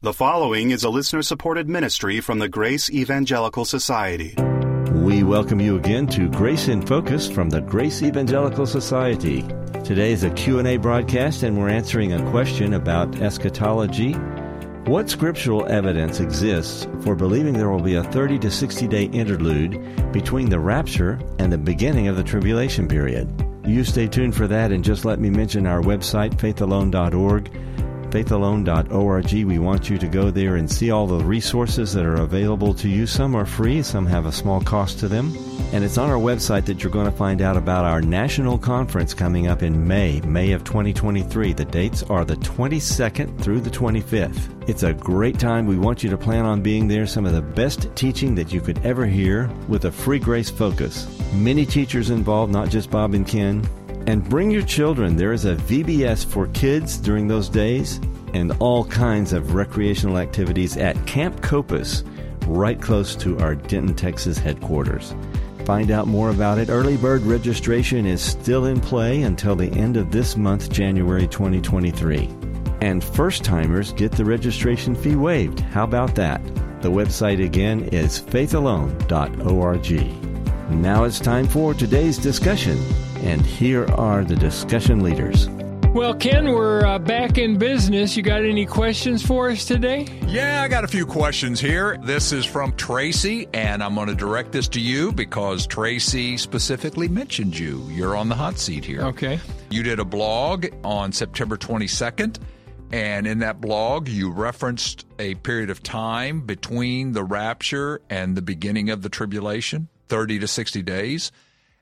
The 0.00 0.12
following 0.12 0.70
is 0.70 0.84
a 0.84 0.90
listener 0.90 1.22
supported 1.22 1.68
ministry 1.68 2.20
from 2.20 2.38
the 2.38 2.48
Grace 2.48 2.88
Evangelical 2.88 3.64
Society. 3.64 4.32
We 4.92 5.24
welcome 5.24 5.58
you 5.58 5.76
again 5.76 6.06
to 6.08 6.30
Grace 6.30 6.68
in 6.68 6.86
Focus 6.86 7.28
from 7.28 7.50
the 7.50 7.62
Grace 7.62 8.00
Evangelical 8.00 8.64
Society. 8.64 9.42
Today 9.82 10.12
is 10.12 10.22
a 10.22 10.30
Q&A 10.30 10.76
broadcast 10.76 11.42
and 11.42 11.58
we're 11.58 11.68
answering 11.68 12.12
a 12.12 12.30
question 12.30 12.74
about 12.74 13.20
eschatology. 13.20 14.12
What 14.84 15.10
scriptural 15.10 15.66
evidence 15.66 16.20
exists 16.20 16.86
for 17.00 17.16
believing 17.16 17.54
there 17.54 17.70
will 17.70 17.82
be 17.82 17.96
a 17.96 18.04
30 18.04 18.38
to 18.38 18.52
60 18.52 18.86
day 18.86 19.06
interlude 19.06 20.12
between 20.12 20.48
the 20.48 20.60
rapture 20.60 21.18
and 21.40 21.52
the 21.52 21.58
beginning 21.58 22.06
of 22.06 22.16
the 22.16 22.22
tribulation 22.22 22.86
period? 22.86 23.28
You 23.66 23.82
stay 23.82 24.06
tuned 24.06 24.36
for 24.36 24.46
that 24.46 24.70
and 24.70 24.84
just 24.84 25.04
let 25.04 25.18
me 25.18 25.28
mention 25.28 25.66
our 25.66 25.82
website 25.82 26.36
faithalone.org 26.36 27.50
faithalone.org. 28.10 29.32
We 29.44 29.58
want 29.58 29.90
you 29.90 29.98
to 29.98 30.06
go 30.06 30.30
there 30.30 30.56
and 30.56 30.70
see 30.70 30.90
all 30.90 31.06
the 31.06 31.24
resources 31.24 31.92
that 31.94 32.04
are 32.04 32.22
available 32.22 32.74
to 32.74 32.88
you. 32.88 33.06
Some 33.06 33.34
are 33.34 33.46
free, 33.46 33.82
some 33.82 34.06
have 34.06 34.26
a 34.26 34.32
small 34.32 34.60
cost 34.60 34.98
to 35.00 35.08
them. 35.08 35.36
And 35.72 35.84
it's 35.84 35.98
on 35.98 36.08
our 36.08 36.16
website 36.16 36.64
that 36.64 36.82
you're 36.82 36.90
going 36.90 37.10
to 37.10 37.12
find 37.12 37.42
out 37.42 37.56
about 37.56 37.84
our 37.84 38.00
national 38.00 38.56
conference 38.56 39.12
coming 39.12 39.48
up 39.48 39.62
in 39.62 39.86
May, 39.86 40.20
May 40.22 40.52
of 40.52 40.64
2023. 40.64 41.52
The 41.52 41.64
dates 41.66 42.02
are 42.04 42.24
the 42.24 42.36
22nd 42.36 43.38
through 43.40 43.60
the 43.60 43.70
25th. 43.70 44.68
It's 44.68 44.82
a 44.82 44.94
great 44.94 45.38
time. 45.38 45.66
We 45.66 45.78
want 45.78 46.02
you 46.02 46.08
to 46.10 46.16
plan 46.16 46.46
on 46.46 46.62
being 46.62 46.88
there. 46.88 47.06
Some 47.06 47.26
of 47.26 47.32
the 47.32 47.42
best 47.42 47.94
teaching 47.96 48.34
that 48.36 48.52
you 48.52 48.60
could 48.62 48.84
ever 48.84 49.04
hear 49.04 49.50
with 49.68 49.84
a 49.84 49.92
free 49.92 50.18
grace 50.18 50.50
focus. 50.50 51.06
Many 51.34 51.66
teachers 51.66 52.10
involved, 52.10 52.52
not 52.52 52.70
just 52.70 52.90
Bob 52.90 53.12
and 53.12 53.26
Ken. 53.26 53.68
And 54.06 54.28
bring 54.28 54.50
your 54.50 54.62
children. 54.62 55.16
There 55.16 55.32
is 55.32 55.44
a 55.44 55.56
VBS 55.56 56.24
for 56.24 56.46
kids 56.48 56.96
during 56.96 57.28
those 57.28 57.48
days 57.48 58.00
and 58.34 58.52
all 58.60 58.84
kinds 58.84 59.32
of 59.32 59.54
recreational 59.54 60.18
activities 60.18 60.76
at 60.76 61.06
Camp 61.06 61.40
Copass, 61.40 62.04
right 62.46 62.80
close 62.80 63.14
to 63.16 63.38
our 63.40 63.54
Denton, 63.54 63.94
Texas 63.94 64.38
headquarters. 64.38 65.14
Find 65.64 65.90
out 65.90 66.06
more 66.06 66.30
about 66.30 66.58
it. 66.58 66.70
Early 66.70 66.96
bird 66.96 67.22
registration 67.22 68.06
is 68.06 68.22
still 68.22 68.66
in 68.66 68.80
play 68.80 69.22
until 69.22 69.54
the 69.54 69.70
end 69.72 69.98
of 69.98 70.10
this 70.10 70.36
month, 70.36 70.70
January 70.70 71.26
2023. 71.26 72.30
And 72.80 73.04
first 73.04 73.44
timers 73.44 73.92
get 73.92 74.12
the 74.12 74.24
registration 74.24 74.94
fee 74.94 75.16
waived. 75.16 75.60
How 75.60 75.84
about 75.84 76.14
that? 76.14 76.42
The 76.80 76.90
website 76.90 77.44
again 77.44 77.88
is 77.92 78.20
faithalone.org. 78.20 80.27
Now 80.70 81.04
it's 81.04 81.18
time 81.18 81.48
for 81.48 81.72
today's 81.72 82.18
discussion. 82.18 82.78
And 83.22 83.40
here 83.40 83.86
are 83.92 84.22
the 84.22 84.36
discussion 84.36 85.00
leaders. 85.00 85.48
Well, 85.94 86.14
Ken, 86.14 86.52
we're 86.52 86.84
uh, 86.84 86.98
back 86.98 87.38
in 87.38 87.56
business. 87.56 88.18
You 88.18 88.22
got 88.22 88.44
any 88.44 88.66
questions 88.66 89.24
for 89.24 89.48
us 89.48 89.64
today? 89.64 90.06
Yeah, 90.26 90.60
I 90.62 90.68
got 90.68 90.84
a 90.84 90.86
few 90.86 91.06
questions 91.06 91.58
here. 91.58 91.96
This 92.02 92.32
is 92.32 92.44
from 92.44 92.72
Tracy, 92.76 93.48
and 93.54 93.82
I'm 93.82 93.94
going 93.94 94.08
to 94.08 94.14
direct 94.14 94.52
this 94.52 94.68
to 94.68 94.80
you 94.80 95.10
because 95.10 95.66
Tracy 95.66 96.36
specifically 96.36 97.08
mentioned 97.08 97.58
you. 97.58 97.82
You're 97.88 98.14
on 98.14 98.28
the 98.28 98.34
hot 98.34 98.58
seat 98.58 98.84
here. 98.84 99.00
Okay. 99.04 99.40
You 99.70 99.82
did 99.82 99.98
a 99.98 100.04
blog 100.04 100.66
on 100.84 101.12
September 101.12 101.56
22nd, 101.56 102.38
and 102.92 103.26
in 103.26 103.38
that 103.38 103.62
blog, 103.62 104.06
you 104.06 104.30
referenced 104.30 105.06
a 105.18 105.34
period 105.36 105.70
of 105.70 105.82
time 105.82 106.42
between 106.42 107.12
the 107.12 107.24
rapture 107.24 108.02
and 108.10 108.36
the 108.36 108.42
beginning 108.42 108.90
of 108.90 109.00
the 109.00 109.08
tribulation 109.08 109.88
30 110.08 110.40
to 110.40 110.48
60 110.48 110.82
days. 110.82 111.32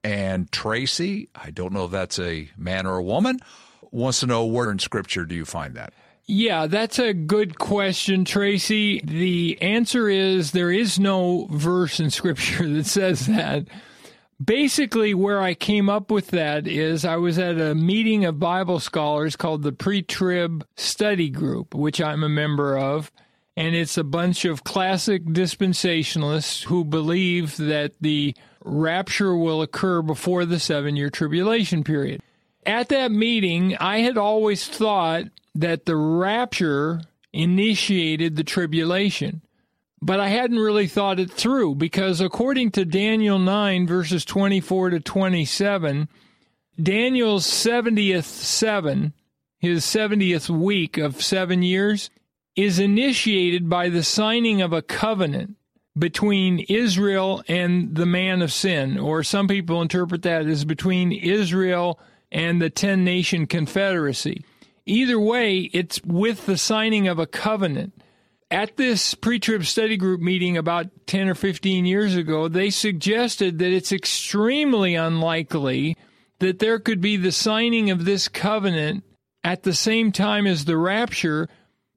And 0.04 0.50
Tracy, 0.52 1.28
I 1.34 1.50
don't 1.50 1.72
know 1.72 1.86
if 1.86 1.90
that's 1.90 2.18
a 2.18 2.48
man 2.56 2.86
or 2.86 2.96
a 2.96 3.02
woman, 3.02 3.40
wants 3.90 4.20
to 4.20 4.26
know 4.26 4.44
where 4.46 4.70
in 4.70 4.78
Scripture 4.78 5.24
do 5.24 5.34
you 5.34 5.44
find 5.44 5.74
that? 5.74 5.92
Yeah, 6.26 6.66
that's 6.66 6.98
a 6.98 7.12
good 7.12 7.58
question, 7.58 8.24
Tracy. 8.24 9.00
The 9.04 9.60
answer 9.62 10.08
is 10.08 10.50
there 10.50 10.72
is 10.72 10.98
no 10.98 11.46
verse 11.50 12.00
in 12.00 12.10
Scripture 12.10 12.68
that 12.72 12.86
says 12.86 13.26
that. 13.26 13.66
Basically, 14.44 15.14
where 15.14 15.40
I 15.40 15.54
came 15.54 15.88
up 15.88 16.10
with 16.10 16.28
that 16.28 16.66
is 16.66 17.04
I 17.04 17.16
was 17.16 17.38
at 17.38 17.58
a 17.58 17.74
meeting 17.74 18.24
of 18.26 18.38
Bible 18.38 18.80
scholars 18.80 19.34
called 19.34 19.62
the 19.62 19.72
Pre 19.72 20.02
Trib 20.02 20.66
Study 20.76 21.30
Group, 21.30 21.74
which 21.74 22.00
I'm 22.00 22.22
a 22.22 22.28
member 22.28 22.76
of. 22.76 23.10
And 23.56 23.74
it's 23.74 23.96
a 23.96 24.04
bunch 24.04 24.44
of 24.44 24.64
classic 24.64 25.24
dispensationalists 25.24 26.64
who 26.64 26.84
believe 26.84 27.56
that 27.56 27.92
the 28.00 28.34
rapture 28.62 29.34
will 29.34 29.62
occur 29.62 30.02
before 30.02 30.44
the 30.44 30.60
seven 30.60 30.96
year 30.96 31.08
tribulation 31.08 31.82
period. 31.82 32.20
At 32.66 32.88
that 32.90 33.12
meeting, 33.12 33.76
I 33.78 34.00
had 34.00 34.18
always 34.18 34.66
thought 34.66 35.24
that 35.54 35.86
the 35.86 35.96
rapture 35.96 37.00
initiated 37.32 38.36
the 38.36 38.44
tribulation. 38.44 39.42
But 40.02 40.20
I 40.20 40.28
hadn't 40.28 40.58
really 40.58 40.86
thought 40.86 41.18
it 41.18 41.30
through 41.30 41.76
because 41.76 42.20
according 42.20 42.72
to 42.72 42.84
Daniel 42.84 43.38
9, 43.38 43.86
verses 43.86 44.24
24 44.24 44.90
to 44.90 45.00
27, 45.00 46.08
Daniel's 46.80 47.46
70th 47.46 48.24
seven, 48.24 49.14
his 49.58 49.84
70th 49.84 50.50
week 50.50 50.98
of 50.98 51.22
seven 51.22 51.62
years, 51.62 52.10
is 52.56 52.78
initiated 52.78 53.68
by 53.68 53.88
the 53.88 54.02
signing 54.02 54.62
of 54.62 54.72
a 54.72 54.82
covenant 54.82 55.56
between 55.96 56.60
Israel 56.60 57.42
and 57.48 57.94
the 57.94 58.06
man 58.06 58.42
of 58.42 58.52
sin, 58.52 58.98
or 58.98 59.22
some 59.22 59.46
people 59.46 59.80
interpret 59.80 60.22
that 60.22 60.46
as 60.46 60.64
between 60.64 61.12
Israel 61.12 61.98
and 62.32 62.60
the 62.60 62.70
10 62.70 63.04
nation 63.04 63.46
confederacy. 63.46 64.44
Either 64.84 65.18
way, 65.18 65.70
it's 65.72 66.02
with 66.04 66.46
the 66.46 66.58
signing 66.58 67.08
of 67.08 67.18
a 67.18 67.26
covenant. 67.26 67.92
At 68.50 68.76
this 68.76 69.14
pre 69.14 69.40
trib 69.40 69.64
study 69.64 69.96
group 69.96 70.20
meeting 70.20 70.56
about 70.56 70.86
10 71.06 71.28
or 71.28 71.34
15 71.34 71.84
years 71.84 72.14
ago, 72.14 72.46
they 72.46 72.70
suggested 72.70 73.58
that 73.58 73.72
it's 73.72 73.90
extremely 73.90 74.94
unlikely 74.94 75.96
that 76.38 76.60
there 76.60 76.78
could 76.78 77.00
be 77.00 77.16
the 77.16 77.32
signing 77.32 77.90
of 77.90 78.04
this 78.04 78.28
covenant 78.28 79.02
at 79.42 79.62
the 79.64 79.74
same 79.74 80.12
time 80.12 80.46
as 80.46 80.64
the 80.64 80.76
rapture 80.76 81.48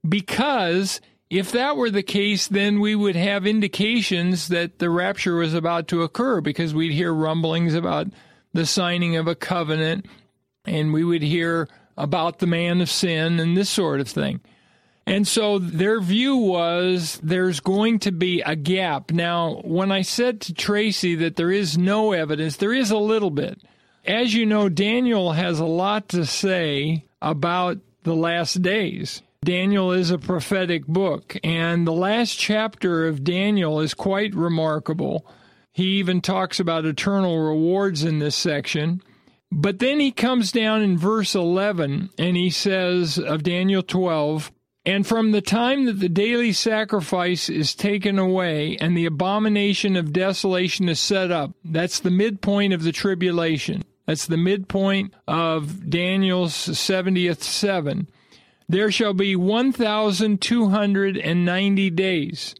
because 0.08 1.00
if 1.28 1.52
that 1.52 1.76
were 1.76 1.90
the 1.90 2.02
case, 2.02 2.48
then 2.48 2.80
we 2.80 2.94
would 2.94 3.16
have 3.16 3.46
indications 3.46 4.48
that 4.48 4.78
the 4.78 4.90
rapture 4.90 5.36
was 5.36 5.54
about 5.54 5.88
to 5.88 6.02
occur 6.02 6.40
because 6.40 6.74
we'd 6.74 6.92
hear 6.92 7.14
rumblings 7.14 7.74
about 7.74 8.08
the 8.52 8.66
signing 8.66 9.16
of 9.16 9.28
a 9.28 9.36
covenant 9.36 10.06
and 10.64 10.92
we 10.92 11.04
would 11.04 11.22
hear 11.22 11.68
about 11.96 12.38
the 12.38 12.46
man 12.46 12.80
of 12.80 12.90
sin 12.90 13.38
and 13.38 13.56
this 13.56 13.70
sort 13.70 14.00
of 14.00 14.08
thing. 14.08 14.40
And 15.06 15.26
so 15.26 15.58
their 15.58 16.00
view 16.00 16.36
was 16.36 17.18
there's 17.22 17.60
going 17.60 18.00
to 18.00 18.12
be 18.12 18.42
a 18.42 18.56
gap. 18.56 19.10
Now, 19.10 19.60
when 19.64 19.90
I 19.90 20.02
said 20.02 20.40
to 20.42 20.54
Tracy 20.54 21.14
that 21.16 21.36
there 21.36 21.50
is 21.50 21.78
no 21.78 22.12
evidence, 22.12 22.56
there 22.56 22.72
is 22.72 22.90
a 22.90 22.98
little 22.98 23.30
bit. 23.30 23.60
As 24.04 24.34
you 24.34 24.46
know, 24.46 24.68
Daniel 24.68 25.32
has 25.32 25.58
a 25.58 25.64
lot 25.64 26.08
to 26.10 26.24
say 26.24 27.04
about 27.20 27.78
the 28.04 28.14
last 28.14 28.62
days. 28.62 29.22
Daniel 29.42 29.90
is 29.90 30.10
a 30.10 30.18
prophetic 30.18 30.86
book, 30.86 31.34
and 31.42 31.86
the 31.86 31.92
last 31.92 32.38
chapter 32.38 33.06
of 33.06 33.24
Daniel 33.24 33.80
is 33.80 33.94
quite 33.94 34.34
remarkable. 34.34 35.26
He 35.72 35.98
even 35.98 36.20
talks 36.20 36.60
about 36.60 36.84
eternal 36.84 37.38
rewards 37.38 38.04
in 38.04 38.18
this 38.18 38.36
section. 38.36 39.00
But 39.50 39.78
then 39.78 39.98
he 39.98 40.12
comes 40.12 40.52
down 40.52 40.82
in 40.82 40.98
verse 40.98 41.34
11 41.34 42.10
and 42.18 42.36
he 42.36 42.50
says 42.50 43.18
of 43.18 43.42
Daniel 43.42 43.82
12, 43.82 44.52
and 44.84 45.06
from 45.06 45.30
the 45.30 45.40
time 45.40 45.86
that 45.86 46.00
the 46.00 46.10
daily 46.10 46.52
sacrifice 46.52 47.48
is 47.48 47.74
taken 47.74 48.18
away 48.18 48.76
and 48.78 48.94
the 48.94 49.06
abomination 49.06 49.96
of 49.96 50.12
desolation 50.12 50.86
is 50.90 51.00
set 51.00 51.30
up, 51.30 51.52
that's 51.64 51.98
the 52.00 52.10
midpoint 52.10 52.74
of 52.74 52.82
the 52.82 52.92
tribulation. 52.92 53.84
That's 54.06 54.26
the 54.26 54.36
midpoint 54.36 55.14
of 55.26 55.88
Daniel's 55.88 56.52
70th 56.54 57.40
seven 57.40 58.08
there 58.70 58.90
shall 58.90 59.14
be 59.14 59.34
1,290 59.34 61.90
days. 61.90 62.54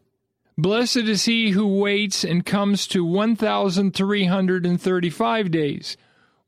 Blessed 0.58 0.96
is 0.96 1.24
he 1.24 1.50
who 1.50 1.80
waits 1.80 2.24
and 2.24 2.44
comes 2.44 2.88
to 2.88 3.04
1,335 3.04 5.50
days. 5.50 5.96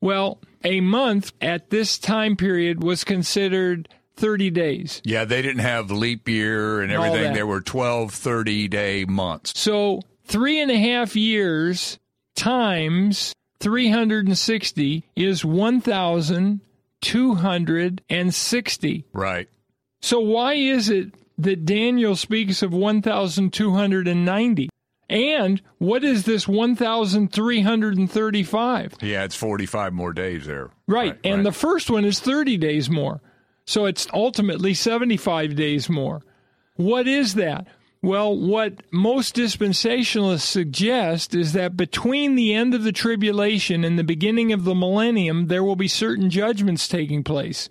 Well, 0.01 0.41
a 0.63 0.81
month 0.81 1.31
at 1.41 1.69
this 1.69 1.97
time 1.97 2.35
period 2.35 2.83
was 2.83 3.05
considered 3.05 3.89
30 4.17 4.51
days. 4.51 5.01
Yeah, 5.05 5.25
they 5.25 5.41
didn't 5.41 5.61
have 5.61 5.89
leap 5.89 6.27
year 6.27 6.81
and 6.81 6.91
everything. 6.91 7.33
There 7.33 7.47
were 7.47 7.61
12 7.61 8.13
30 8.13 8.67
day 8.67 9.05
months. 9.05 9.57
So, 9.59 10.01
three 10.25 10.61
and 10.61 10.69
a 10.69 10.77
half 10.77 11.15
years 11.15 11.97
times 12.35 13.33
360 13.59 15.09
is 15.15 15.45
1,000. 15.45 16.59
260. 17.03 19.05
Right. 19.13 19.47
So 20.01 20.19
why 20.19 20.53
is 20.53 20.89
it 20.89 21.13
that 21.37 21.65
Daniel 21.65 22.15
speaks 22.15 22.63
of 22.63 22.73
1,290? 22.73 24.69
And 25.09 25.61
what 25.77 26.03
is 26.03 26.23
this 26.23 26.47
1,335? 26.47 28.93
Yeah, 29.01 29.23
it's 29.23 29.35
45 29.35 29.93
more 29.93 30.13
days 30.13 30.45
there. 30.45 30.71
Right. 30.87 31.11
right 31.11 31.19
and 31.23 31.37
right. 31.37 31.43
the 31.43 31.51
first 31.51 31.91
one 31.91 32.05
is 32.05 32.19
30 32.19 32.57
days 32.57 32.89
more. 32.89 33.21
So 33.65 33.85
it's 33.85 34.07
ultimately 34.13 34.73
75 34.73 35.55
days 35.55 35.89
more. 35.89 36.21
What 36.75 37.07
is 37.07 37.35
that? 37.35 37.67
Well, 38.03 38.35
what 38.37 38.81
most 38.91 39.33
dispensationalists 39.35 40.41
suggest 40.41 41.33
is 41.33 41.53
that 41.53 41.77
between 41.77 42.35
the 42.35 42.53
end 42.53 42.73
of 42.73 42.83
the 42.83 42.91
tribulation 42.91 43.85
and 43.85 43.97
the 43.97 44.03
beginning 44.03 44.51
of 44.51 44.65
the 44.65 44.75
millennium, 44.75 45.47
there 45.47 45.63
will 45.63 45.77
be 45.77 45.87
certain 45.87 46.29
judgments 46.29 46.89
taking 46.89 47.23
place. 47.23 47.69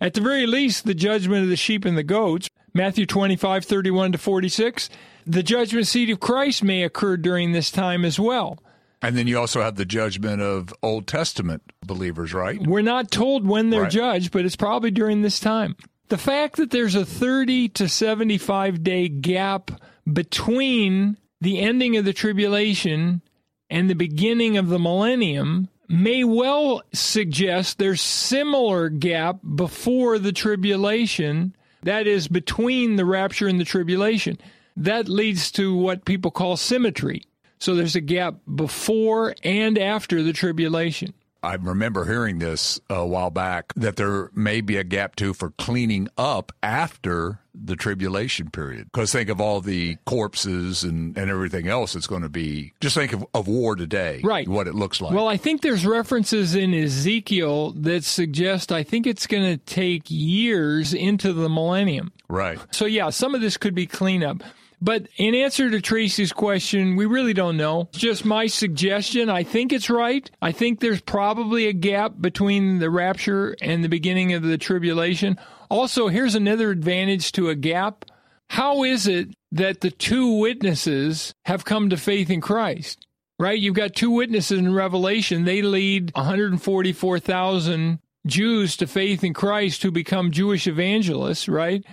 At 0.00 0.14
the 0.14 0.20
very 0.20 0.46
least, 0.46 0.84
the 0.84 0.94
judgment 0.94 1.42
of 1.42 1.48
the 1.48 1.56
sheep 1.56 1.84
and 1.84 1.98
the 1.98 2.04
goats, 2.04 2.48
Matthew 2.72 3.06
25, 3.06 3.64
31 3.64 4.12
to 4.12 4.18
46. 4.18 4.88
The 5.26 5.42
judgment 5.42 5.88
seat 5.88 6.10
of 6.10 6.20
Christ 6.20 6.62
may 6.62 6.84
occur 6.84 7.16
during 7.16 7.50
this 7.50 7.72
time 7.72 8.04
as 8.04 8.20
well. 8.20 8.58
And 9.02 9.16
then 9.16 9.26
you 9.26 9.36
also 9.36 9.62
have 9.62 9.74
the 9.74 9.84
judgment 9.84 10.40
of 10.42 10.72
Old 10.80 11.08
Testament 11.08 11.62
believers, 11.84 12.32
right? 12.32 12.64
We're 12.64 12.82
not 12.82 13.10
told 13.10 13.44
when 13.48 13.70
they're 13.70 13.82
Right. 13.82 13.90
judged, 13.90 14.30
but 14.30 14.44
it's 14.44 14.54
probably 14.54 14.92
during 14.92 15.22
this 15.22 15.40
time. 15.40 15.74
The 16.12 16.18
fact 16.18 16.56
that 16.56 16.70
there's 16.70 16.94
a 16.94 17.06
30 17.06 17.70
to 17.70 17.88
75 17.88 18.84
day 18.84 19.08
gap 19.08 19.70
between 20.06 21.16
the 21.40 21.58
ending 21.58 21.96
of 21.96 22.04
the 22.04 22.12
tribulation 22.12 23.22
and 23.70 23.88
the 23.88 23.94
beginning 23.94 24.58
of 24.58 24.68
the 24.68 24.78
millennium 24.78 25.70
may 25.88 26.22
well 26.22 26.82
suggest 26.92 27.78
there's 27.78 28.02
similar 28.02 28.90
gap 28.90 29.38
before 29.54 30.18
the 30.18 30.32
tribulation 30.32 31.56
that 31.82 32.06
is 32.06 32.28
between 32.28 32.96
the 32.96 33.06
rapture 33.06 33.48
and 33.48 33.58
the 33.58 33.64
tribulation. 33.64 34.36
That 34.76 35.08
leads 35.08 35.50
to 35.52 35.74
what 35.74 36.04
people 36.04 36.30
call 36.30 36.58
symmetry. 36.58 37.22
So 37.58 37.74
there's 37.74 37.96
a 37.96 38.02
gap 38.02 38.34
before 38.54 39.34
and 39.42 39.78
after 39.78 40.22
the 40.22 40.34
tribulation 40.34 41.14
I 41.42 41.54
remember 41.54 42.04
hearing 42.04 42.38
this 42.38 42.80
a 42.88 43.04
while 43.06 43.30
back 43.30 43.72
that 43.74 43.96
there 43.96 44.30
may 44.34 44.60
be 44.60 44.76
a 44.76 44.84
gap 44.84 45.16
too 45.16 45.34
for 45.34 45.50
cleaning 45.50 46.08
up 46.16 46.52
after 46.62 47.40
the 47.54 47.76
tribulation 47.76 48.50
period. 48.50 48.88
Because 48.92 49.12
think 49.12 49.28
of 49.28 49.40
all 49.40 49.60
the 49.60 49.96
corpses 50.06 50.84
and, 50.84 51.16
and 51.18 51.30
everything 51.30 51.68
else 51.68 51.92
that's 51.92 52.06
going 52.06 52.22
to 52.22 52.28
be. 52.28 52.72
Just 52.80 52.96
think 52.96 53.12
of, 53.12 53.26
of 53.34 53.46
war 53.46 53.76
today. 53.76 54.20
Right. 54.24 54.48
What 54.48 54.66
it 54.66 54.74
looks 54.74 55.00
like. 55.00 55.12
Well, 55.12 55.28
I 55.28 55.36
think 55.36 55.60
there's 55.62 55.84
references 55.84 56.54
in 56.54 56.72
Ezekiel 56.72 57.72
that 57.72 58.04
suggest 58.04 58.72
I 58.72 58.82
think 58.82 59.06
it's 59.06 59.26
going 59.26 59.44
to 59.44 59.56
take 59.58 60.04
years 60.06 60.94
into 60.94 61.32
the 61.32 61.48
millennium. 61.48 62.12
right. 62.28 62.58
So, 62.70 62.86
yeah, 62.86 63.10
some 63.10 63.34
of 63.34 63.40
this 63.40 63.56
could 63.56 63.74
be 63.74 63.86
cleanup. 63.86 64.42
But 64.82 65.06
in 65.16 65.36
answer 65.36 65.70
to 65.70 65.80
Tracy's 65.80 66.32
question, 66.32 66.96
we 66.96 67.06
really 67.06 67.34
don't 67.34 67.56
know. 67.56 67.88
It's 67.92 67.98
just 67.98 68.24
my 68.24 68.48
suggestion. 68.48 69.30
I 69.30 69.44
think 69.44 69.72
it's 69.72 69.88
right. 69.88 70.28
I 70.42 70.50
think 70.50 70.80
there's 70.80 71.00
probably 71.00 71.68
a 71.68 71.72
gap 71.72 72.14
between 72.20 72.80
the 72.80 72.90
rapture 72.90 73.56
and 73.62 73.84
the 73.84 73.88
beginning 73.88 74.32
of 74.32 74.42
the 74.42 74.58
tribulation. 74.58 75.38
Also, 75.70 76.08
here's 76.08 76.34
another 76.34 76.70
advantage 76.70 77.30
to 77.32 77.48
a 77.48 77.54
gap. 77.54 78.06
How 78.50 78.82
is 78.82 79.06
it 79.06 79.28
that 79.52 79.82
the 79.82 79.92
two 79.92 80.38
witnesses 80.38 81.32
have 81.44 81.64
come 81.64 81.88
to 81.90 81.96
faith 81.96 82.28
in 82.28 82.40
Christ? 82.40 83.06
Right? 83.38 83.60
You've 83.60 83.76
got 83.76 83.94
two 83.94 84.10
witnesses 84.10 84.58
in 84.58 84.74
Revelation. 84.74 85.44
They 85.44 85.62
lead 85.62 86.10
144,000 86.16 88.00
Jews 88.26 88.76
to 88.78 88.88
faith 88.88 89.22
in 89.22 89.32
Christ 89.32 89.84
who 89.84 89.92
become 89.92 90.32
Jewish 90.32 90.66
evangelists, 90.66 91.48
right? 91.48 91.84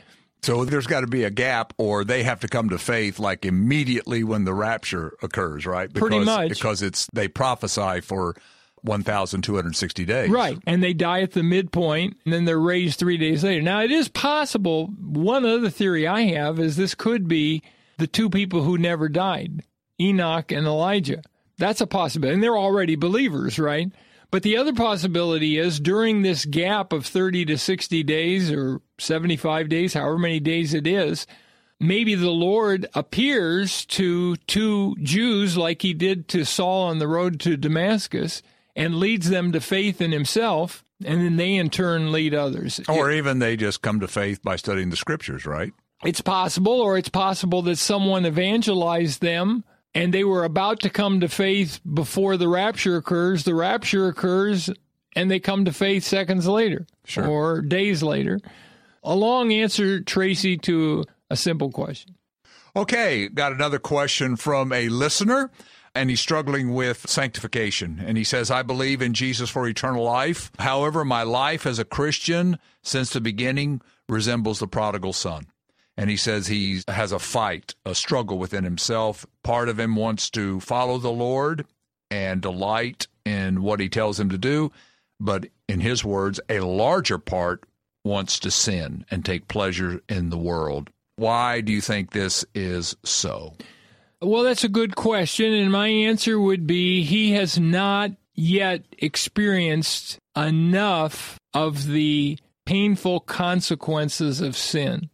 So 0.42 0.64
there's 0.64 0.88
got 0.88 1.02
to 1.02 1.08
be 1.08 1.26
a 1.26 1.30
gap, 1.30 1.74
or 1.78 2.06
they 2.06 2.24
have 2.24 2.40
to 2.42 2.48
come 2.48 2.70
to 2.70 2.78
faith 2.78 3.20
like 3.20 3.46
immediately 3.46 4.24
when 4.24 4.46
the 4.46 4.54
rapture 4.54 5.18
occurs, 5.22 5.66
right? 5.66 5.92
Because, 5.92 6.10
Pretty 6.10 6.24
much. 6.24 6.50
Because 6.50 6.82
it's 6.82 7.08
they 7.14 7.28
prophesy 7.28 8.02
for 8.02 8.36
1,260 8.84 10.06
days. 10.06 10.30
Right. 10.30 10.58
And 10.66 10.82
they 10.82 10.94
die 10.94 11.22
at 11.22 11.32
the 11.32 11.44
midpoint 11.44 12.18
and 12.24 12.34
then 12.34 12.46
they're 12.46 12.60
raised 12.60 13.00
three 13.00 13.18
days 13.18 13.44
later. 13.44 13.62
Now, 13.62 13.82
it 13.82 13.92
is 13.92 14.08
possible. 14.08 14.88
One 14.88 15.46
other 15.46 15.70
theory 15.70 16.08
I 16.08 16.22
have 16.22 16.60
is 16.60 16.76
this 16.76 16.96
could 16.96 17.28
be 17.28 17.62
the 17.98 18.08
two 18.08 18.30
people 18.30 18.64
who 18.64 18.78
never 18.78 19.10
died 19.10 19.64
Enoch 20.00 20.52
and 20.52 20.66
Elijah. 20.66 21.22
That's 21.58 21.82
a 21.82 21.88
possibility. 21.88 22.36
And 22.36 22.44
they're 22.44 22.58
already 22.58 22.96
believers, 22.96 23.60
right? 23.60 23.92
But 24.32 24.44
the 24.44 24.58
other 24.58 24.74
possibility 24.74 25.58
is 25.58 25.80
during 25.80 26.22
this 26.22 26.46
gap 26.46 26.94
of 26.94 27.06
30 27.06 27.46
to 27.46 27.58
60 27.58 28.04
days 28.04 28.52
or 28.52 28.82
75 29.00 29.70
days, 29.70 29.94
however 29.94 30.20
many 30.20 30.40
days 30.40 30.74
it 30.74 30.86
is, 30.86 31.26
maybe 31.80 32.14
the 32.14 32.30
Lord 32.30 32.86
appears 32.94 33.86
to 33.88 34.36
two 34.36 34.96
Jews 35.02 35.58
like 35.58 35.82
he 35.82 35.94
did 35.94 36.28
to 36.30 36.46
Saul 36.46 36.90
on 36.90 37.00
the 37.00 37.08
road 37.08 37.40
to 37.42 37.58
Damascus 37.58 38.44
and 38.76 38.96
leads 38.96 39.30
them 39.30 39.52
to 39.52 39.60
faith 39.60 40.00
in 40.00 40.12
himself, 40.12 40.84
and 41.04 41.22
then 41.22 41.38
they 41.38 41.56
in 41.56 41.70
turn 41.70 42.12
lead 42.12 42.36
others. 42.36 42.80
Or 42.88 43.12
even 43.12 43.40
they 43.40 43.58
just 43.58 43.82
come 43.82 44.00
to 44.00 44.08
faith 44.08 44.44
by 44.44 44.58
studying 44.58 44.90
the 44.90 44.96
scriptures, 44.96 45.46
right? 45.46 45.74
It's 46.04 46.22
possible, 46.22 46.80
or 46.80 46.98
it's 46.98 47.10
possible 47.10 47.62
that 47.64 47.78
someone 47.78 48.26
evangelized 48.26 49.22
them 49.22 49.64
and 49.96 50.14
they 50.14 50.24
were 50.24 50.44
about 50.44 50.80
to 50.82 50.90
come 50.90 51.20
to 51.20 51.28
faith 51.28 51.80
before 51.92 52.38
the 52.38 52.48
rapture 52.48 52.96
occurs. 52.98 53.44
The 53.44 53.56
rapture 53.56 54.08
occurs 54.08 54.70
and 55.16 55.30
they 55.32 55.40
come 55.40 55.66
to 55.66 55.74
faith 55.74 56.04
seconds 56.04 56.48
later 56.48 56.86
Sure. 57.06 57.28
or 57.28 57.62
days 57.62 58.04
later. 58.04 58.40
A 59.04 59.16
long 59.16 59.52
answer, 59.52 60.00
Tracy, 60.02 60.58
to 60.58 61.04
a 61.30 61.36
simple 61.36 61.72
question. 61.72 62.16
Okay, 62.76 63.28
got 63.30 63.52
another 63.52 63.80
question 63.80 64.36
from 64.36 64.72
a 64.72 64.90
listener, 64.90 65.50
and 65.96 66.10
he's 66.12 66.20
struggling 66.22 66.74
with 66.76 67.10
sanctification. 67.10 68.02
And 68.06 68.16
he 68.18 68.24
says, 68.24 68.52
I 68.52 68.62
believe 68.62 69.02
in 69.02 69.14
Jesus 69.14 69.50
for 69.50 69.68
eternal 69.68 70.04
life. 70.04 70.52
However, 70.60 71.04
my 71.04 71.24
life 71.24 71.66
as 71.66 71.80
a 71.80 71.86
Christian 71.86 72.60
since 72.84 73.10
the 73.10 73.22
beginning 73.22 73.82
resembles 74.08 74.60
the 74.60 74.68
prodigal 74.68 75.14
son. 75.14 75.48
And 76.00 76.10
he 76.10 76.16
says 76.16 76.48
he 76.48 76.82
has 76.88 77.12
a 77.12 77.20
fight, 77.20 77.76
a 77.86 77.94
struggle 77.94 78.38
within 78.40 78.64
himself. 78.64 79.26
Part 79.44 79.68
of 79.68 79.78
him 79.78 79.98
wants 79.98 80.30
to 80.30 80.62
follow 80.62 80.98
the 80.98 81.12
Lord 81.12 81.66
and 82.10 82.42
delight 82.42 83.08
in 83.26 83.62
what 83.62 83.82
he 83.82 83.90
tells 83.90 84.18
him 84.18 84.30
to 84.30 84.38
do. 84.38 84.72
But 85.20 85.48
in 85.68 85.82
his 85.82 86.06
words, 86.06 86.40
a 86.48 86.62
larger 86.62 87.18
part 87.18 87.66
wants 88.06 88.40
to 88.40 88.50
sin 88.50 89.04
and 89.12 89.26
take 89.26 89.50
pleasure 89.50 90.02
in 90.08 90.30
the 90.30 90.38
world. 90.38 90.90
Why 91.18 91.60
do 91.60 91.74
you 91.74 91.82
think 91.82 92.12
this 92.12 92.46
is 92.56 92.96
so? 93.04 93.56
Well, 94.22 94.44
that's 94.44 94.64
a 94.64 94.70
good 94.70 94.96
question. 94.96 95.52
And 95.52 95.70
my 95.70 95.90
answer 95.90 96.40
would 96.40 96.66
be 96.66 97.04
he 97.04 97.34
has 97.34 97.60
not 97.60 98.12
yet 98.34 98.86
experienced 99.00 100.18
enough 100.34 101.38
of 101.54 101.88
the 101.88 102.40
painful 102.66 103.20
consequences 103.20 104.40
of 104.40 104.56
sin. 104.56 105.10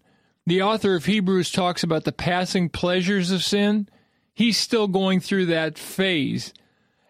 The 0.47 0.61
author 0.61 0.95
of 0.95 1.05
Hebrews 1.05 1.51
talks 1.51 1.83
about 1.83 2.03
the 2.03 2.11
passing 2.11 2.69
pleasures 2.69 3.31
of 3.31 3.43
sin. 3.43 3.89
He's 4.33 4.57
still 4.57 4.87
going 4.87 5.19
through 5.19 5.47
that 5.47 5.77
phase. 5.77 6.53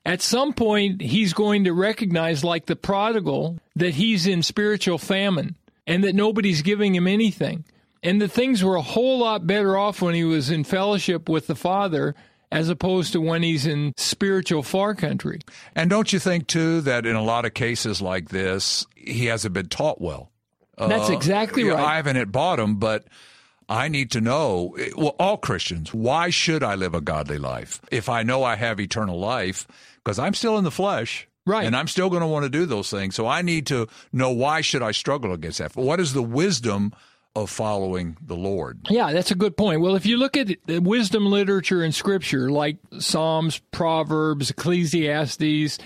At 0.06 0.22
some 0.22 0.54
point, 0.54 1.02
he's 1.02 1.34
going 1.34 1.64
to 1.64 1.74
recognize, 1.74 2.44
like 2.44 2.68
the 2.68 2.76
prodigal, 2.76 3.60
that 3.76 3.96
he's 3.96 4.28
in 4.28 4.44
spiritual 4.44 4.98
famine 4.98 5.56
and 5.88 6.04
that 6.04 6.16
nobody's 6.16 6.62
giving 6.62 6.96
him 6.96 7.08
anything. 7.08 7.66
And 8.04 8.22
that 8.22 8.32
things 8.32 8.64
were 8.64 8.76
a 8.76 8.82
whole 8.82 9.18
lot 9.18 9.48
better 9.48 9.78
off 9.78 10.02
when 10.02 10.14
he 10.14 10.24
was 10.24 10.52
in 10.52 10.64
fellowship 10.64 11.28
with 11.28 11.48
the 11.48 11.56
Father 11.56 12.16
as 12.52 12.70
opposed 12.70 13.12
to 13.14 13.20
when 13.20 13.42
he's 13.42 13.66
in 13.66 13.94
spiritual 13.98 14.62
far 14.62 14.94
country. 14.94 15.40
And 15.76 15.90
don't 15.90 16.14
you 16.14 16.20
think, 16.20 16.48
too, 16.48 16.82
that 16.82 17.06
in 17.06 17.16
a 17.16 17.24
lot 17.24 17.46
of 17.46 17.56
cases 17.56 18.02
like 18.02 18.30
this, 18.30 18.86
he 18.96 19.26
hasn't 19.26 19.56
been 19.56 19.70
taught 19.70 20.00
well? 20.00 20.32
That's 20.78 21.10
uh, 21.10 21.14
exactly 21.14 21.64
right. 21.64 21.80
I 21.80 21.96
haven't 21.98 22.18
at 22.18 22.32
bottom, 22.32 22.76
but 22.76 23.06
I 23.68 23.88
need 23.88 24.12
to 24.12 24.22
know, 24.22 24.76
eh, 24.78 24.92
well, 24.96 25.16
all 25.20 25.38
Christians, 25.38 25.94
why 25.94 26.30
should 26.30 26.64
I 26.64 26.76
live 26.76 26.94
a 26.94 27.02
godly 27.02 27.38
life? 27.38 27.82
If 27.92 28.10
I 28.10 28.24
know 28.24 28.44
I 28.44 28.56
have 28.56 28.80
eternal 28.80 29.20
life, 29.20 29.68
because 30.04 30.20
I'm 30.20 30.34
still 30.34 30.58
in 30.58 30.64
the 30.64 30.72
flesh. 30.72 31.28
Right. 31.48 31.66
And 31.66 31.76
I'm 31.76 31.88
still 31.88 32.10
going 32.10 32.22
to 32.22 32.28
want 32.28 32.44
to 32.44 32.50
do 32.50 32.66
those 32.66 32.90
things. 32.90 33.14
So 33.14 33.28
I 33.28 33.44
need 33.44 33.68
to 33.68 33.88
know 34.12 34.32
why 34.32 34.62
should 34.62 34.82
I 34.82 34.92
struggle 34.92 35.32
against 35.32 35.60
that? 35.60 35.76
What 35.76 36.00
is 36.00 36.14
the 36.14 36.24
wisdom 36.24 36.92
of 37.36 37.52
following 37.52 38.18
the 38.20 38.36
Lord? 38.36 38.80
Yeah, 38.90 39.12
that's 39.12 39.30
a 39.30 39.36
good 39.36 39.56
point. 39.56 39.82
Well, 39.82 39.96
if 39.96 40.08
you 40.08 40.18
look 40.18 40.38
at 40.38 40.56
the 40.66 40.80
wisdom 40.80 41.28
literature 41.28 41.84
in 41.84 41.92
Scripture, 41.92 42.50
like 42.50 42.78
Psalms, 42.98 43.60
Proverbs, 43.72 44.50
Ecclesiastes, 44.50 45.78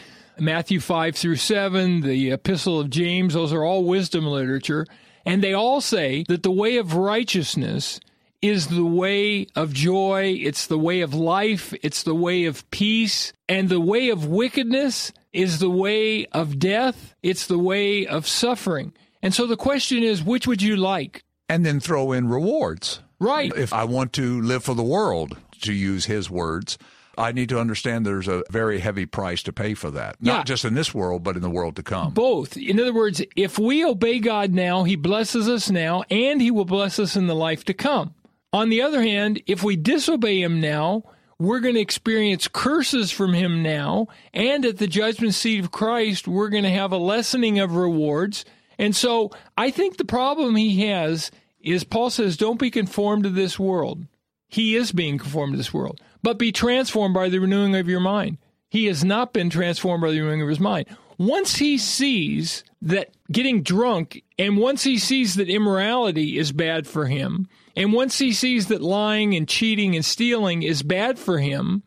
Matthew 0.41 0.79
5 0.79 1.15
through 1.15 1.36
7, 1.36 2.01
the 2.01 2.31
Epistle 2.31 2.79
of 2.79 2.89
James, 2.89 3.34
those 3.34 3.53
are 3.53 3.63
all 3.63 3.84
wisdom 3.84 4.25
literature. 4.25 4.86
And 5.25 5.43
they 5.43 5.53
all 5.53 5.81
say 5.81 6.24
that 6.27 6.43
the 6.43 6.51
way 6.51 6.77
of 6.77 6.96
righteousness 6.96 8.00
is 8.41 8.67
the 8.67 8.86
way 8.86 9.48
of 9.55 9.74
joy, 9.74 10.38
it's 10.39 10.67
the 10.67 10.77
way 10.77 11.01
of 11.01 11.13
life, 11.13 11.74
it's 11.84 12.03
the 12.03 12.15
way 12.15 12.46
of 12.46 12.69
peace, 12.72 13.34
and 13.50 13.67
the 13.67 13.81
way 13.81 14.10
of 14.10 14.25
wickedness 14.25 15.12
is 15.34 15.60
the 15.60 15.69
way 15.69 16.25
of 16.27 16.58
death, 16.58 17.15
it's 17.22 17.48
the 17.48 17.60
way 17.60 18.08
of 18.08 18.27
suffering. 18.27 18.93
And 19.22 19.34
so 19.34 19.46
the 19.46 19.58
question 19.58 20.03
is, 20.03 20.24
which 20.24 20.48
would 20.48 20.62
you 20.62 20.77
like? 20.77 21.24
And 21.50 21.65
then 21.65 21.79
throw 21.79 22.13
in 22.13 22.29
rewards. 22.29 23.01
Right. 23.19 23.51
If 23.55 23.74
I 23.74 23.84
want 23.84 24.13
to 24.13 24.41
live 24.41 24.63
for 24.63 24.74
the 24.74 24.84
world, 24.84 25.38
to 25.62 25.74
use 25.74 26.05
his 26.05 26.29
words, 26.29 26.77
I 27.19 27.31
need 27.31 27.49
to 27.49 27.59
understand 27.59 28.05
there's 28.05 28.27
a 28.27 28.43
very 28.49 28.79
heavy 28.79 29.05
price 29.05 29.43
to 29.43 29.53
pay 29.53 29.73
for 29.73 29.91
that. 29.91 30.15
Yeah. 30.21 30.38
Not 30.38 30.45
just 30.45 30.65
in 30.65 30.73
this 30.73 30.93
world, 30.93 31.23
but 31.23 31.35
in 31.35 31.41
the 31.41 31.49
world 31.49 31.75
to 31.75 31.83
come. 31.83 32.13
Both. 32.13 32.57
In 32.57 32.79
other 32.79 32.93
words, 32.93 33.21
if 33.35 33.59
we 33.59 33.83
obey 33.85 34.19
God 34.19 34.53
now, 34.53 34.83
He 34.83 34.95
blesses 34.95 35.49
us 35.49 35.69
now, 35.69 36.03
and 36.09 36.41
He 36.41 36.49
will 36.49 36.65
bless 36.65 36.97
us 36.97 37.15
in 37.15 37.27
the 37.27 37.35
life 37.35 37.65
to 37.65 37.73
come. 37.73 38.15
On 38.51 38.69
the 38.69 38.81
other 38.81 39.01
hand, 39.03 39.41
if 39.45 39.63
we 39.63 39.75
disobey 39.75 40.41
him 40.41 40.59
now, 40.59 41.03
we're 41.38 41.59
going 41.59 41.75
to 41.75 41.81
experience 41.81 42.47
curses 42.47 43.11
from 43.11 43.33
him 43.33 43.61
now. 43.61 44.07
And 44.33 44.65
at 44.65 44.77
the 44.77 44.88
judgment 44.88 45.35
seat 45.35 45.59
of 45.59 45.71
Christ, 45.71 46.27
we're 46.27 46.49
going 46.49 46.63
to 46.63 46.69
have 46.69 46.91
a 46.91 46.97
lessening 46.97 47.59
of 47.59 47.75
rewards. 47.75 48.45
And 48.79 48.95
so 48.95 49.31
I 49.55 49.69
think 49.69 49.97
the 49.97 50.05
problem 50.05 50.55
he 50.55 50.88
has 50.88 51.29
is 51.61 51.83
Paul 51.83 52.09
says, 52.09 52.38
don't 52.38 52.59
be 52.59 52.71
conformed 52.71 53.23
to 53.23 53.29
this 53.29 53.59
world. 53.59 54.05
He 54.47 54.75
is 54.75 54.91
being 54.91 55.19
conformed 55.19 55.53
to 55.53 55.57
this 55.57 55.73
world, 55.73 56.01
but 56.21 56.38
be 56.38 56.51
transformed 56.51 57.13
by 57.13 57.29
the 57.29 57.39
renewing 57.39 57.75
of 57.75 57.88
your 57.88 57.99
mind. 57.99 58.38
He 58.69 58.85
has 58.85 59.03
not 59.03 59.33
been 59.33 59.49
transformed 59.49 60.01
by 60.01 60.11
the 60.11 60.21
renewing 60.21 60.41
of 60.41 60.49
his 60.49 60.59
mind. 60.59 60.88
Once 61.17 61.57
he 61.57 61.77
sees 61.77 62.63
that 62.81 63.09
getting 63.31 63.61
drunk, 63.61 64.23
and 64.38 64.57
once 64.57 64.83
he 64.83 64.97
sees 64.97 65.35
that 65.35 65.49
immorality 65.49 66.38
is 66.38 66.51
bad 66.51 66.88
for 66.88 67.07
him, 67.07 67.47
and 67.75 67.91
once 67.91 68.17
he 68.17 68.31
sees 68.31 68.67
that 68.67 68.81
lying 68.81 69.35
and 69.35 69.47
cheating 69.47 69.95
and 69.95 70.05
stealing 70.05 70.63
is 70.63 70.81
bad 70.81 71.19
for 71.19 71.39
him, 71.39 71.83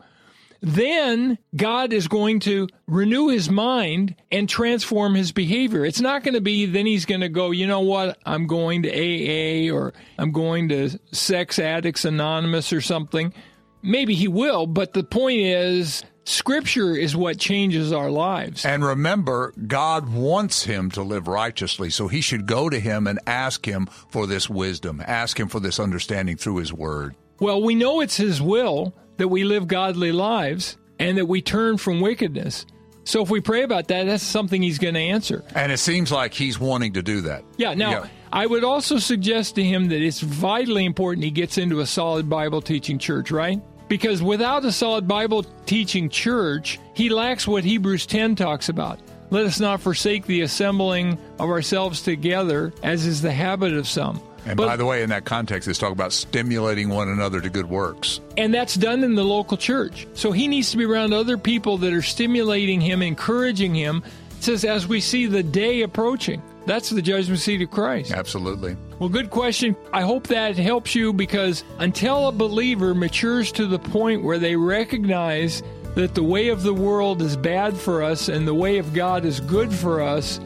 then 0.63 1.39
God 1.57 1.93
is 1.93 2.07
going 2.07 2.41
to 2.41 2.69
renew 2.87 3.29
his 3.29 3.51
mind 3.51 4.15
and 4.31 4.49
transform 4.49 5.15
his 5.15 5.33
behavior. 5.33 5.85
It's 5.85 6.01
not 6.01 6.23
going 6.23 6.35
to 6.35 6.41
be 6.41 6.67
then 6.67 6.87
he's 6.87 7.05
going 7.05 7.23
to 7.23 7.29
go, 7.29 7.51
you 7.51 7.67
know 7.67 7.81
what, 7.81 8.19
I'm 8.25 8.47
going 8.47 8.85
to 8.85 8.91
AA 8.91 9.75
or 9.75 9.93
I'm 10.19 10.31
going 10.31 10.69
to 10.69 10.91
Sex 11.11 11.59
Addicts 11.59 12.05
Anonymous 12.05 12.73
or 12.73 12.81
something. 12.81 13.35
Maybe 13.83 14.15
he 14.15 14.29
will, 14.29 14.67
but 14.67 14.93
the 14.93 15.03
point 15.03 15.41
is, 15.41 16.05
Scripture 16.25 16.95
is 16.95 17.17
what 17.17 17.39
changes 17.39 17.93
our 17.93 18.11
lives. 18.11 18.65
And 18.65 18.85
remember, 18.85 19.53
God 19.67 20.09
wants 20.09 20.65
him 20.65 20.91
to 20.93 21.03
live 21.03 21.27
righteously, 21.27 21.91
so 21.91 22.07
he 22.07 22.21
should 22.21 22.47
go 22.47 22.69
to 22.69 22.79
him 22.79 23.09
and 23.09 23.19
ask 23.27 23.67
him 23.67 23.87
for 24.09 24.27
this 24.27 24.49
wisdom, 24.49 25.03
ask 25.05 25.39
him 25.39 25.49
for 25.49 25.59
this 25.59 25.81
understanding 25.81 26.37
through 26.37 26.57
his 26.59 26.73
word. 26.73 27.17
Well, 27.41 27.61
we 27.61 27.75
know 27.75 28.01
it's 28.01 28.17
his 28.17 28.41
will 28.41 28.95
that 29.17 29.29
we 29.29 29.43
live 29.43 29.67
godly 29.67 30.13
lives 30.13 30.77
and 31.01 31.19
that 31.19 31.27
we 31.27 31.43
turn 31.43 31.77
from 31.77 32.01
wickedness. 32.01 32.67
So 33.05 33.21
if 33.21 33.31
we 33.31 33.41
pray 33.41 33.65
about 33.65 33.89
that, 33.89 34.05
that's 34.05 34.23
something 34.23 34.63
he's 34.63 34.79
going 34.79 34.95
to 34.95 35.01
answer. 35.01 35.43
And 35.57 35.73
it 35.73 35.79
seems 35.79 36.13
like 36.13 36.35
he's 36.35 36.61
wanting 36.61 36.93
to 36.93 37.03
do 37.03 37.23
that. 37.23 37.45
Yeah. 37.57 37.75
Now, 37.75 37.91
yeah. 37.91 38.07
I 38.33 38.47
would 38.47 38.63
also 38.63 38.99
suggest 38.99 39.57
to 39.57 39.65
him 39.65 39.89
that 39.89 40.01
it's 40.01 40.21
vitally 40.21 40.85
important 40.85 41.25
he 41.25 41.33
gets 41.33 41.59
into 41.59 41.81
a 41.81 41.87
solid 41.87 42.31
Bible 42.31 42.63
teaching 42.63 42.99
church, 43.01 43.33
right? 43.33 43.61
Because 43.93 44.23
without 44.23 44.65
a 44.65 44.73
solid 44.73 45.07
Bible 45.07 45.45
teaching 45.67 46.09
church, 46.09 46.81
he 46.95 47.11
lacks 47.11 47.47
what 47.47 47.63
Hebrews 47.63 48.07
10 48.07 48.37
talks 48.37 48.71
about. 48.71 48.99
Let 49.29 49.45
us 49.45 49.61
not 49.61 49.83
forsake 49.83 50.25
the 50.25 50.41
assembling 50.41 51.19
of 51.39 51.51
ourselves 51.51 52.01
together, 52.01 52.73
as 52.83 53.05
is 53.05 53.21
the 53.21 53.33
habit 53.33 53.75
of 53.75 53.87
some 53.87 54.19
and 54.47 54.57
but, 54.57 54.67
by 54.67 54.77
the 54.77 54.87
way, 54.87 55.03
in 55.03 55.11
that 55.11 55.25
context, 55.25 55.69
it's 55.69 55.79
talking 55.79 55.93
about 55.93 56.13
stimulating 56.13 56.89
one 56.89 57.09
another 57.09 57.41
to 57.41 57.51
good 57.51 57.69
works. 57.69 58.21
And 58.37 58.53
that's 58.53 58.75
done 58.75 59.05
in 59.05 59.15
the 59.15 59.25
local 59.25 59.57
church. 59.57 60.07
So 60.15 60.33
he 60.33 60.49
needs 60.49 60.71
to 60.71 60.79
be 60.79 60.85
around 60.85 61.13
other 61.13 61.39
people 61.39 61.79
that 61.79 61.93
are 61.93 62.03
stimulating 62.03 62.81
him, 62.81 63.03
encouraging 63.03 63.75
him. 63.75 64.03
It 64.39 64.43
says, 64.43 64.65
as 64.65 64.89
we 64.89 65.01
see 65.01 65.27
the 65.27 65.43
day 65.43 65.83
approaching. 65.83 66.43
That's 66.67 66.91
the 66.91 67.03
judgment 67.03 67.41
seat 67.41 67.63
of 67.63 67.71
Christ. 67.71 68.13
Absolutely. 68.13 68.77
Well, 68.99 69.09
good 69.09 69.31
question. 69.31 69.75
I 69.93 70.03
hope 70.03 70.29
that 70.29 70.57
helps 70.57 70.95
you 70.95 71.13
because 71.13 71.65
until 71.79 72.29
a 72.29 72.33
believer 72.33 72.95
matures 72.95 73.51
to 73.53 73.67
the 73.67 73.79
point 73.79 74.23
where 74.23 74.39
they 74.39 74.55
recognize 74.57 75.63
that 75.95 76.15
the 76.15 76.23
way 76.23 76.49
of 76.49 76.63
the 76.63 76.73
world 76.73 77.21
is 77.21 77.37
bad 77.37 77.77
for 77.77 78.03
us 78.03 78.29
and 78.29 78.47
the 78.47 78.55
way 78.55 78.79
of 78.79 78.95
God 78.95 79.25
is 79.25 79.41
good 79.41 79.73
for 79.73 80.01
us, 80.01 80.41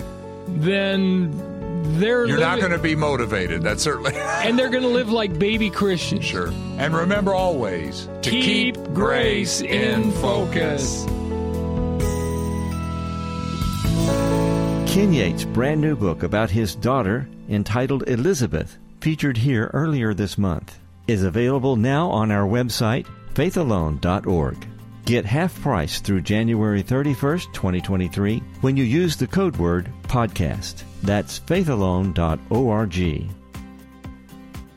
then 0.48 1.30
they're 1.98 2.26
you're 2.26 2.38
living, 2.38 2.40
not 2.40 2.58
going 2.58 2.72
to 2.72 2.78
be 2.78 2.96
motivated. 2.96 3.62
That's 3.62 3.82
certainly, 3.82 4.12
and 4.16 4.58
they're 4.58 4.70
going 4.70 4.82
to 4.82 4.88
live 4.88 5.10
like 5.10 5.38
baby 5.38 5.70
Christians. 5.70 6.24
Sure. 6.24 6.48
And 6.78 6.94
remember 6.94 7.34
always 7.34 8.08
to 8.22 8.30
keep, 8.30 8.74
keep 8.74 8.94
grace 8.94 9.60
in 9.60 10.10
focus. 10.12 11.06
Ken 14.96 15.12
Yates' 15.12 15.44
brand 15.44 15.78
new 15.78 15.94
book 15.94 16.22
about 16.22 16.48
his 16.48 16.74
daughter, 16.74 17.28
entitled 17.50 18.08
Elizabeth, 18.08 18.78
featured 19.02 19.36
here 19.36 19.70
earlier 19.74 20.14
this 20.14 20.38
month, 20.38 20.78
is 21.06 21.22
available 21.22 21.76
now 21.76 22.08
on 22.08 22.30
our 22.30 22.48
website, 22.48 23.04
faithalone.org. 23.34 24.66
Get 25.04 25.26
half 25.26 25.60
price 25.60 26.00
through 26.00 26.22
January 26.22 26.82
31st, 26.82 27.52
2023 27.52 28.42
when 28.62 28.74
you 28.74 28.84
use 28.84 29.16
the 29.16 29.26
code 29.26 29.54
word 29.58 29.92
podcast. 30.04 30.82
That's 31.02 31.40
faithalone.org. 31.40 33.30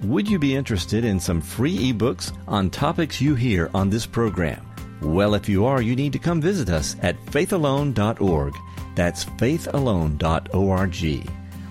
Would 0.04 0.28
you 0.30 0.38
be 0.38 0.54
interested 0.54 1.06
in 1.06 1.22
some 1.22 1.40
free 1.40 1.94
ebooks 1.94 2.38
on 2.46 2.70
topics 2.70 3.22
you 3.22 3.36
hear 3.36 3.72
on 3.74 3.90
this 3.90 4.06
program? 4.06 4.66
Well, 5.02 5.34
if 5.34 5.48
you 5.48 5.66
are, 5.66 5.82
you 5.82 5.96
need 5.96 6.12
to 6.12 6.20
come 6.20 6.42
visit 6.42 6.70
us 6.70 6.98
at 7.02 7.16
faithalone.org. 7.28 8.54
That's 9.00 9.24
faithalone.org. 9.24 11.30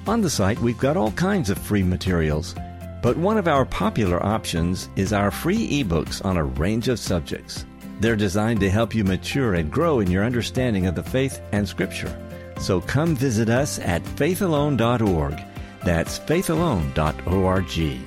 On 0.08 0.20
the 0.22 0.30
site, 0.30 0.58
we've 0.60 0.78
got 0.78 0.96
all 0.96 1.12
kinds 1.12 1.50
of 1.50 1.58
free 1.58 1.82
materials, 1.82 2.54
but 3.02 3.18
one 3.18 3.36
of 3.36 3.46
our 3.46 3.66
popular 3.66 4.24
options 4.24 4.88
is 4.96 5.12
our 5.12 5.30
free 5.30 5.84
ebooks 5.84 6.24
on 6.24 6.38
a 6.38 6.44
range 6.44 6.88
of 6.88 6.98
subjects. 6.98 7.66
They're 8.00 8.16
designed 8.16 8.60
to 8.60 8.70
help 8.70 8.94
you 8.94 9.04
mature 9.04 9.56
and 9.56 9.70
grow 9.70 10.00
in 10.00 10.10
your 10.10 10.24
understanding 10.24 10.86
of 10.86 10.94
the 10.94 11.02
faith 11.02 11.42
and 11.52 11.68
Scripture. 11.68 12.18
So 12.60 12.80
come 12.80 13.14
visit 13.14 13.50
us 13.50 13.78
at 13.80 14.02
faithalone.org. 14.02 15.38
That's 15.84 16.18
faithalone.org. 16.20 17.98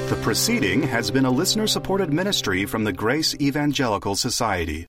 The 0.10 0.20
proceeding 0.24 0.82
has 0.84 1.12
been 1.12 1.26
a 1.26 1.32
listener 1.32 1.68
supported 1.68 2.12
ministry 2.12 2.66
from 2.66 2.84
the 2.84 2.94
Grace 2.94 3.36
Evangelical 3.40 4.16
Society. 4.16 4.84